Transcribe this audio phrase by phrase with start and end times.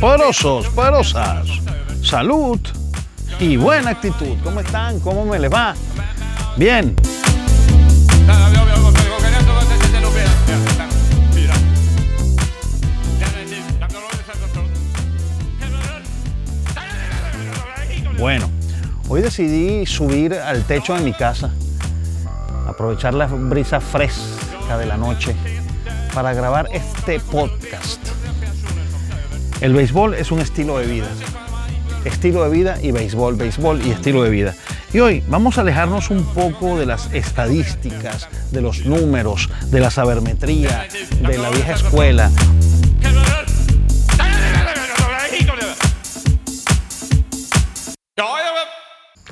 [0.00, 1.46] Poderosos, poderosas,
[2.02, 2.58] salud
[3.38, 4.36] y buena actitud.
[4.42, 4.98] ¿Cómo están?
[4.98, 5.76] ¿Cómo me les va?
[6.56, 6.96] Bien.
[18.18, 18.50] Bueno,
[19.08, 21.52] hoy decidí subir al techo de mi casa,
[22.66, 25.36] aprovechar la brisa fresca de la noche
[26.16, 28.00] para grabar este podcast.
[29.60, 31.08] El béisbol es un estilo de vida.
[32.06, 34.54] Estilo de vida y béisbol, béisbol y estilo de vida.
[34.94, 39.90] Y hoy vamos a alejarnos un poco de las estadísticas, de los números, de la
[39.90, 40.88] sabermetría,
[41.20, 42.30] de la vieja escuela.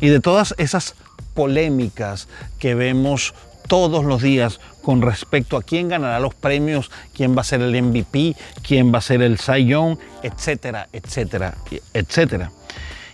[0.00, 0.96] Y de todas esas
[1.32, 2.28] polémicas
[2.58, 3.32] que vemos
[3.68, 7.82] todos los días con respecto a quién ganará los premios, quién va a ser el
[7.82, 11.54] MVP, quién va a ser el Cy Young, etcétera, etcétera,
[11.92, 12.50] etcétera.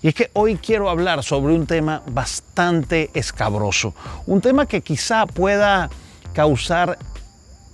[0.02, 3.94] Y es que hoy quiero hablar sobre un tema bastante escabroso,
[4.26, 5.90] un tema que quizá pueda
[6.32, 6.98] causar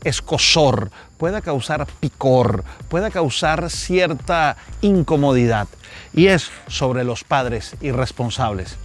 [0.03, 5.69] escosor, pueda causar picor, pueda causar cierta incomodidad,
[6.13, 8.77] y es sobre los padres irresponsables.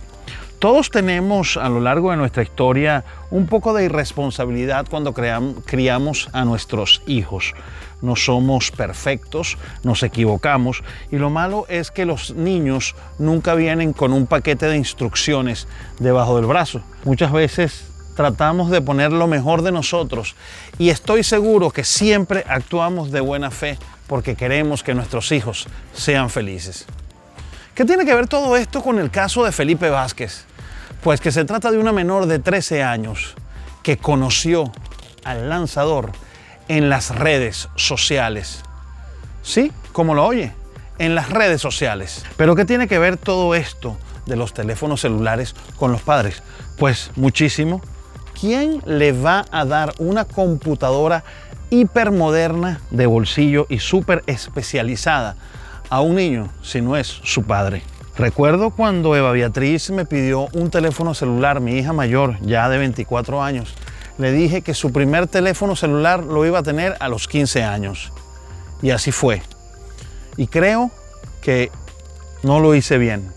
[0.62, 6.46] Todos tenemos a lo largo de nuestra historia un poco de irresponsabilidad cuando criamos a
[6.46, 7.56] nuestros hijos.
[8.04, 14.14] No somos perfectos, nos equivocamos y lo malo es que los niños nunca vienen con
[14.14, 15.68] un paquete de instrucciones
[15.98, 16.82] debajo del brazo.
[17.06, 20.36] Muchas veces tratamos de poner lo mejor de nosotros
[20.78, 26.30] y estoy seguro que siempre actuamos de buena fe porque queremos que nuestros hijos sean
[26.30, 26.86] felices.
[27.74, 30.51] ¿Qué tiene que ver todo esto con el caso de Felipe Vázquez?
[31.02, 33.34] Pues que se trata de una menor de 13 años
[33.82, 34.72] que conoció
[35.24, 36.12] al lanzador
[36.68, 38.62] en las redes sociales.
[39.42, 40.54] Sí, como lo oye,
[41.00, 42.24] en las redes sociales.
[42.38, 43.98] Pero ¿qué tiene que ver todo esto
[44.28, 46.44] de los teléfonos celulares con los padres?
[46.78, 47.82] Pues muchísimo.
[48.40, 51.24] ¿Quién le va a dar una computadora
[51.72, 55.36] hipermoderna de bolsillo y súper especializada
[55.90, 57.82] a un niño si no es su padre?
[58.22, 63.42] Recuerdo cuando Eva Beatriz me pidió un teléfono celular, mi hija mayor, ya de 24
[63.42, 63.74] años.
[64.20, 68.14] Le dije que su primer teléfono celular lo iba a tener a los 15 años.
[68.84, 69.42] Y así fue.
[70.38, 70.92] Y creo
[71.42, 71.72] que
[72.44, 73.28] no lo hice bien.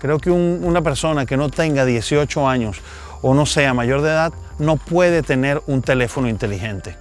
[0.00, 2.80] Creo que una persona que no tenga 18 años
[3.22, 6.96] o no sea mayor de edad no puede tener un teléfono inteligente.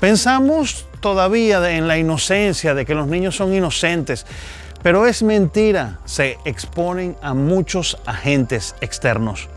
[0.00, 4.26] Pensamos todavía en la inocencia, de que los niños son inocentes,
[4.82, 9.48] pero es mentira, se exponen a muchos agentes externos.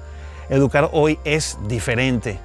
[0.50, 2.40] Educar hoy es diferente.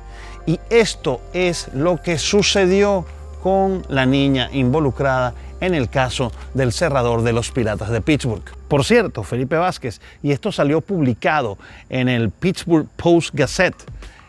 [0.46, 3.04] Y esto es lo que sucedió
[3.42, 8.44] con la niña involucrada en el caso del cerrador de los Piratas de Pittsburgh.
[8.68, 11.58] Por cierto, Felipe Vázquez, y esto salió publicado
[11.88, 13.82] en el Pittsburgh Post Gazette,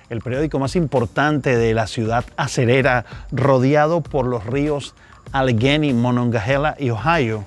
[0.09, 4.95] el periódico más importante de la ciudad acerera, rodeado por los ríos
[5.31, 7.45] Allegheny, Monongahela y Ohio.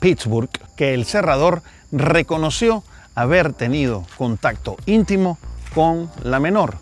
[0.00, 1.62] Pittsburgh que el cerrador
[1.92, 2.82] reconoció
[3.14, 5.38] haber tenido contacto íntimo
[5.74, 6.78] con la menor.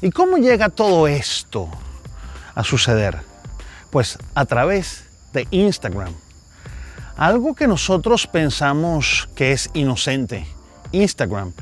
[0.00, 1.68] ¿Y cómo llega todo esto
[2.54, 3.20] a suceder?
[3.90, 6.12] Pues a través de Instagram.
[7.16, 10.46] Algo que nosotros pensamos que es inocente,
[10.92, 11.52] Instagram.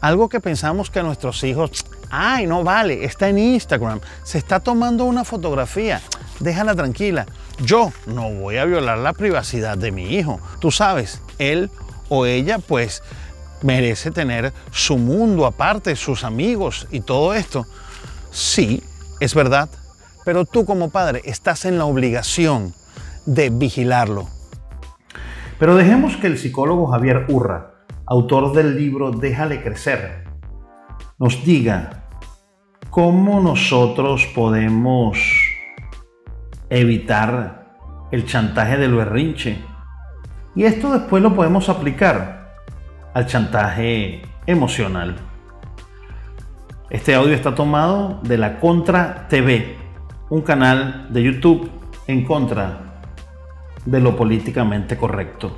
[0.00, 5.04] Algo que pensamos que nuestros hijos, ay, no vale, está en Instagram, se está tomando
[5.04, 6.00] una fotografía,
[6.40, 7.26] déjala tranquila.
[7.60, 10.40] Yo no voy a violar la privacidad de mi hijo.
[10.60, 11.70] Tú sabes, él
[12.08, 13.02] o ella pues
[13.62, 17.66] merece tener su mundo aparte, sus amigos y todo esto.
[18.30, 18.82] Sí,
[19.20, 19.68] es verdad,
[20.24, 22.74] pero tú como padre estás en la obligación
[23.26, 24.28] de vigilarlo.
[25.58, 30.24] Pero dejemos que el psicólogo Javier Urra, autor del libro Déjale crecer,
[31.18, 32.08] nos diga
[32.90, 35.18] cómo nosotros podemos
[36.80, 39.58] evitar el chantaje del berrinche.
[40.54, 42.54] Y esto después lo podemos aplicar
[43.12, 45.16] al chantaje emocional.
[46.88, 49.76] Este audio está tomado de la Contra TV,
[50.30, 51.70] un canal de YouTube
[52.06, 53.02] en contra
[53.84, 55.56] de lo políticamente correcto.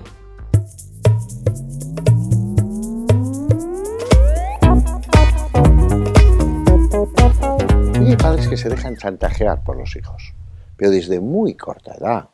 [8.01, 10.35] Y hay padres que se dejan chantajear por los hijos
[10.77, 12.29] pero desde muy corta edad.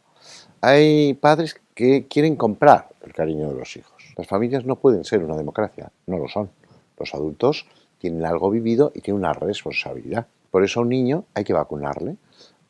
[0.60, 3.92] Hay padres que quieren comprar el cariño de los hijos.
[4.16, 6.50] Las familias no pueden ser una democracia, no lo son.
[6.98, 7.66] Los adultos
[7.98, 10.26] tienen algo vivido y tienen una responsabilidad.
[10.50, 12.16] Por eso a un niño hay que vacunarle.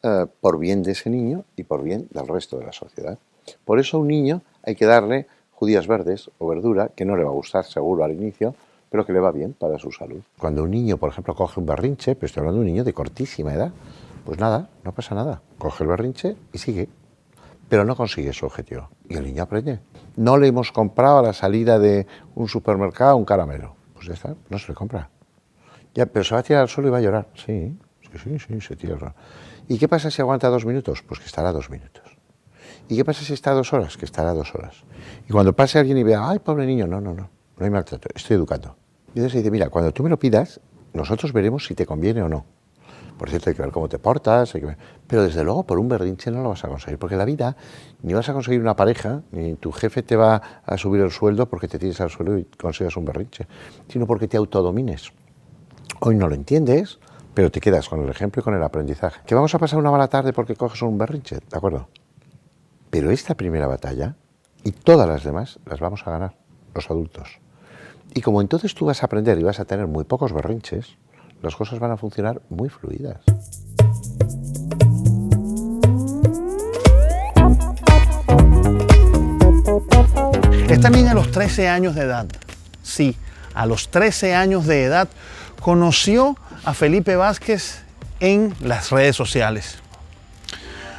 [0.02, 3.19] eh, por bien de ese niño y por bien del resto de la sociedad.
[3.66, 7.25] Por eso a un niño hay que darle judías verdes o verdura, que no le
[7.25, 8.55] va a gustar seguro al inicio,
[8.88, 10.20] pero que le va bien para su salud.
[10.38, 12.94] Cuando un niño, por ejemplo, coge un berrinche, pero estoy hablando de un niño de
[12.94, 13.73] cortísima edad,
[14.25, 15.43] pues nada, no pasa nada.
[15.58, 16.88] Coge el berrinche y sigue.
[17.69, 18.90] Pero no consigue su objetivo.
[19.08, 19.81] Y el niño aprende.
[20.17, 23.76] No le hemos comprado a la salida de un supermercado un caramelo.
[23.94, 25.11] Pues ya está, no se le compra.
[25.94, 27.28] Ya, pero se va a tirar al suelo y va a llorar.
[27.34, 27.76] Sí,
[28.22, 29.14] sí, sí, se tira.
[29.69, 31.02] ¿Y qué pasa si aguanta dos minutos?
[31.02, 32.02] Pues que estará dos minutos.
[32.88, 33.96] ¿Y qué pasa si está dos horas?
[33.96, 34.82] Que estará dos horas.
[35.28, 38.08] Y cuando pase alguien y vea, ay, pobre niño, no, no, no, no hay maltrato,
[38.14, 38.76] estoy educando.
[39.14, 40.61] Y entonces dice, mira, cuando tú me lo pidas,
[40.93, 42.46] nosotros veremos si te conviene o no.
[43.20, 44.55] Por cierto, hay que ver cómo te portas,
[45.06, 47.55] pero desde luego por un berrinche no lo vas a conseguir, porque la vida
[48.00, 51.44] ni vas a conseguir una pareja, ni tu jefe te va a subir el sueldo
[51.44, 53.46] porque te tires al suelo y consigas un berrinche,
[53.88, 55.12] sino porque te autodomines.
[56.00, 56.99] Hoy no lo entiendes,
[57.34, 59.20] pero te quedas con el ejemplo y con el aprendizaje.
[59.26, 61.90] Que vamos a pasar una mala tarde porque coges un berrinche, ¿de acuerdo?
[62.88, 64.16] Pero esta primera batalla
[64.64, 66.38] y todas las demás las vamos a ganar
[66.75, 67.38] los adultos.
[68.14, 70.96] Y como entonces tú vas a aprender y vas a tener muy pocos berrinches,
[71.42, 73.19] las cosas van a funcionar muy fluidas.
[80.69, 82.26] Esta niña a los 13 años de edad,
[82.82, 83.16] sí,
[83.54, 85.08] a los 13 años de edad,
[85.60, 87.82] conoció a Felipe Vázquez
[88.20, 89.78] en las redes sociales.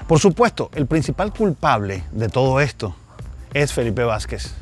[0.07, 2.95] Por supuesto, el principal culpable de todo esto
[3.53, 4.53] es Felipe Vázquez.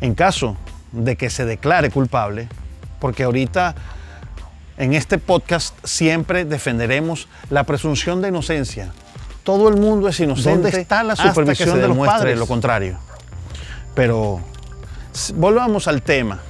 [0.00, 0.56] En caso
[0.92, 2.48] de que se declare culpable,
[2.98, 3.74] porque ahorita
[4.80, 8.92] en este podcast siempre defenderemos la presunción de inocencia.
[9.44, 10.70] Todo el mundo es inocente.
[10.70, 12.38] ¿Dónde está la supervisión de los padres?
[12.38, 12.98] Lo contrario.
[13.94, 14.40] Pero
[15.34, 16.40] volvamos al tema.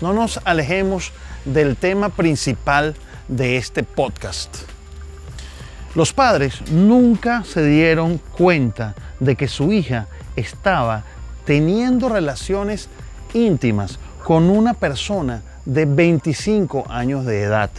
[0.00, 1.12] No nos alejemos
[1.44, 2.96] del tema principal
[3.28, 4.52] de este podcast.
[5.94, 11.04] Los padres nunca se dieron cuenta de que su hija estaba
[11.44, 12.88] teniendo relaciones
[13.32, 17.70] íntimas con una persona de 25 años de edad.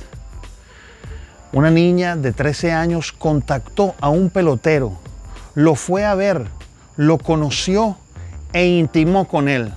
[1.51, 4.97] Una niña de 13 años contactó a un pelotero,
[5.55, 6.47] lo fue a ver,
[6.95, 7.97] lo conoció
[8.53, 9.73] e intimó con él.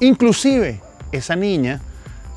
[0.00, 0.80] Inclusive
[1.12, 1.82] esa niña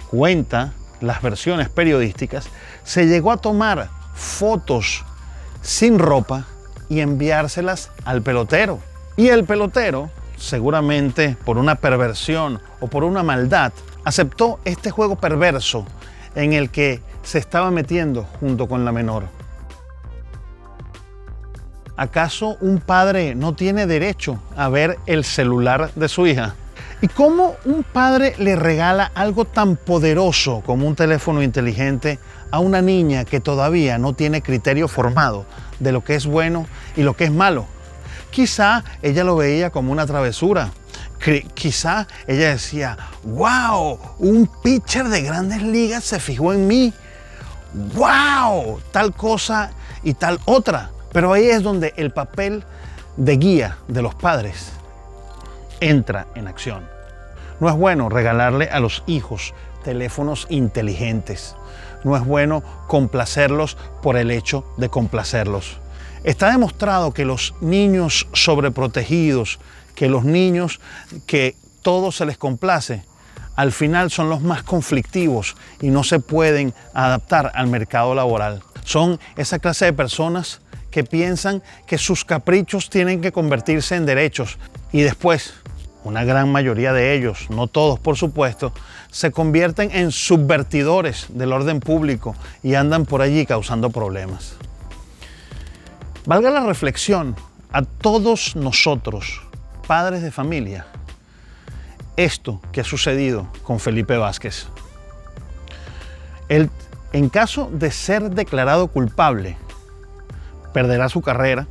[0.09, 2.49] cuenta las versiones periodísticas,
[2.83, 5.05] se llegó a tomar fotos
[5.61, 6.45] sin ropa
[6.89, 8.79] y enviárselas al pelotero.
[9.15, 10.09] Y el pelotero,
[10.41, 13.71] seguramente por una perversión o por una maldad,
[14.03, 15.85] aceptó este juego perverso
[16.35, 19.25] en el que se estaba metiendo junto con la menor.
[21.95, 26.55] ¿Acaso un padre no tiene derecho a ver el celular de su hija?
[27.01, 32.81] ¿Y cómo un padre le regala algo tan poderoso como un teléfono inteligente a una
[32.81, 35.45] niña que todavía no tiene criterio formado
[35.79, 36.65] de lo que es bueno
[36.95, 37.65] y lo que es malo?
[38.31, 40.71] Quizá ella lo veía como una travesura.
[41.53, 46.93] Quizá ella decía, wow, un pitcher de grandes ligas se fijó en mí.
[47.93, 49.71] Wow, tal cosa
[50.03, 50.89] y tal otra.
[51.11, 52.63] Pero ahí es donde el papel
[53.17, 54.71] de guía de los padres
[55.81, 56.87] entra en acción.
[57.59, 61.55] No es bueno regalarle a los hijos teléfonos inteligentes.
[62.03, 65.80] No es bueno complacerlos por el hecho de complacerlos.
[66.23, 69.59] Está demostrado que los niños sobreprotegidos,
[69.95, 70.79] que los niños
[71.25, 73.03] que todo se les complace,
[73.55, 78.61] al final son los más conflictivos y no se pueden adaptar al mercado laboral.
[78.83, 80.61] Son esa clase de personas
[80.91, 84.57] que piensan que sus caprichos tienen que convertirse en derechos
[84.91, 85.53] y después
[86.03, 88.73] una gran mayoría de ellos, no todos por supuesto,
[89.11, 94.55] se convierten en subvertidores del orden público y andan por allí causando problemas.
[96.31, 97.35] Valga la reflexión
[97.73, 99.41] a todos nosotros,
[99.85, 100.85] padres de familia,
[102.15, 104.67] esto que ha sucedido con Felipe Vázquez.
[106.47, 109.57] en caso de ser declarado culpable,
[110.73, 111.67] perderá su carrera.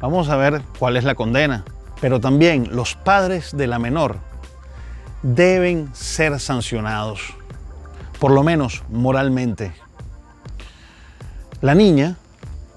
[0.00, 1.64] Vamos a ver cuál es la condena
[2.00, 4.18] pero también los padres de la menor
[5.24, 7.34] deben ser sancionados,
[8.20, 9.72] por lo menos moralmente.
[11.62, 12.16] La niña,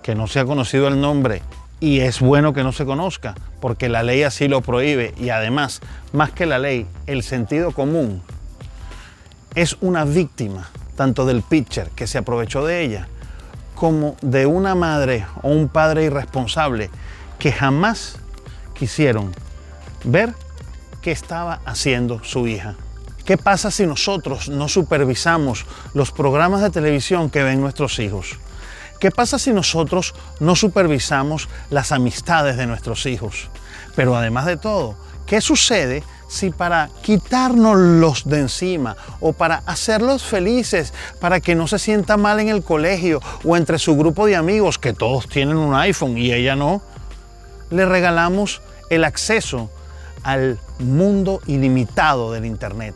[0.09, 1.43] que no se ha conocido el nombre
[1.79, 5.81] y es bueno que no se conozca, porque la ley así lo prohíbe y además,
[6.13, 8.23] más que la ley, el sentido común,
[9.53, 13.07] es una víctima tanto del pitcher que se aprovechó de ella,
[13.75, 16.89] como de una madre o un padre irresponsable
[17.37, 18.17] que jamás
[18.73, 19.31] quisieron
[20.05, 20.33] ver
[21.03, 22.73] qué estaba haciendo su hija.
[23.25, 28.39] ¿Qué pasa si nosotros no supervisamos los programas de televisión que ven nuestros hijos?
[28.99, 33.49] ¿Qué pasa si nosotros no supervisamos las amistades de nuestros hijos?
[33.95, 40.93] Pero además de todo, ¿qué sucede si para quitárnoslos de encima o para hacerlos felices,
[41.19, 44.77] para que no se sienta mal en el colegio o entre su grupo de amigos,
[44.77, 46.81] que todos tienen un iPhone y ella no,
[47.71, 49.71] le regalamos el acceso
[50.23, 52.95] al mundo ilimitado del Internet?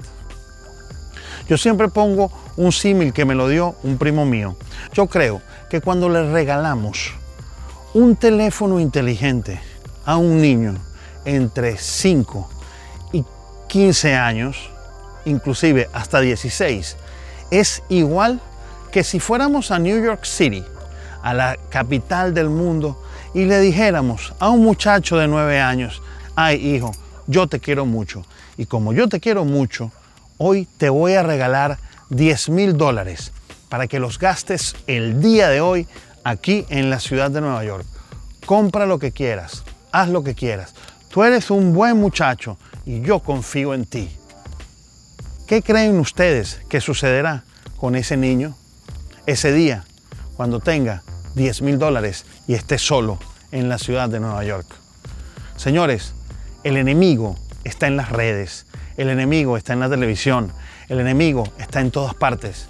[1.48, 4.56] Yo siempre pongo un símil que me lo dio un primo mío.
[4.94, 5.42] Yo creo
[5.74, 7.16] que cuando le regalamos
[7.96, 9.60] un teléfono inteligente
[10.06, 10.76] a un niño
[11.26, 12.48] entre 5
[13.12, 13.26] y
[13.70, 14.70] 15 años,
[15.26, 16.96] inclusive hasta 16,
[17.50, 18.40] es igual
[18.92, 20.64] que si fuéramos a New York City,
[21.24, 23.02] a la capital del mundo,
[23.34, 26.04] y le dijéramos a un muchacho de 9 años,
[26.36, 26.92] ay hijo,
[27.26, 28.24] yo te quiero mucho,
[28.58, 29.92] y como yo te quiero mucho,
[30.38, 31.80] hoy te voy a regalar
[32.12, 33.32] 10 mil dólares
[33.74, 35.88] para que los gastes el día de hoy
[36.24, 37.88] aquí en la ciudad de Nueva York.
[38.46, 40.76] Compra lo que quieras, haz lo que quieras.
[41.10, 44.16] Tú eres un buen muchacho y yo confío en ti.
[45.48, 48.56] ¿Qué creen ustedes que sucederá con ese niño
[49.26, 49.86] ese día
[50.38, 51.02] cuando tenga
[51.34, 53.18] 10 mil dólares y esté solo
[53.52, 54.68] en la ciudad de Nueva York?
[55.58, 56.14] Señores,
[56.64, 60.52] el enemigo está en las redes, el enemigo está en la televisión,
[60.90, 62.68] el enemigo está en todas partes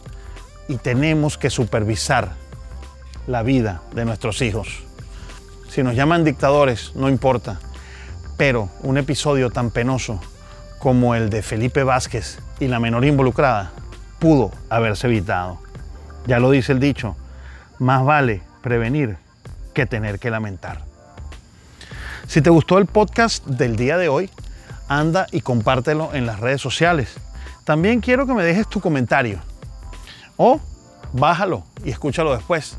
[0.74, 2.32] y tenemos que supervisar
[3.28, 4.84] la vida de nuestros hijos.
[5.70, 7.60] Si nos llaman dictadores, no importa,
[8.38, 10.20] pero un episodio tan penoso
[10.80, 13.72] como el de Felipe Vázquez y la menor involucrada
[14.18, 15.60] pudo haberse evitado.
[16.26, 17.16] Ya lo dice el dicho,
[17.78, 19.18] más vale prevenir
[19.76, 20.82] que tener que lamentar.
[22.26, 24.32] Si te gustó el podcast del día de hoy,
[24.88, 27.14] anda y compártelo en las redes sociales.
[27.64, 29.40] También quiero que me dejes tu comentario.
[30.38, 30.60] O
[31.14, 32.78] bájalo y escúchalo después.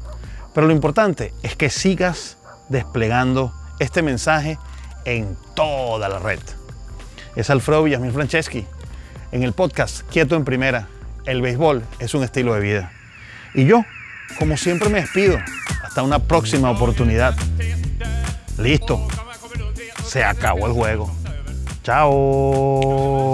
[0.55, 2.37] Pero lo importante es que sigas
[2.69, 4.59] desplegando este mensaje
[5.05, 6.41] en toda la red.
[7.37, 8.67] Es Alfredo Villasmil Franceschi
[9.33, 10.89] en el podcast Quieto en Primera.
[11.27, 12.93] El béisbol es un estilo de vida.
[13.55, 13.85] Y yo,
[14.39, 15.39] como siempre, me despido.
[15.83, 17.35] Hasta una próxima oportunidad.
[18.59, 19.07] Listo.
[20.05, 21.11] Se acabó el juego.
[21.83, 23.25] Chao.